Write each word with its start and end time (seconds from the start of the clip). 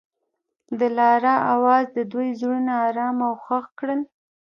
د 0.79 0.81
لاره 0.97 1.33
اواز 1.53 1.85
د 1.97 1.99
دوی 2.11 2.29
زړونه 2.39 2.73
ارامه 2.87 3.25
او 3.29 3.35
خوښ 3.43 3.65
کړل. 3.79 4.01